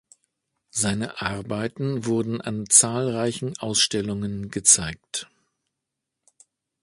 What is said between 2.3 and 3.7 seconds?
an zahlreichen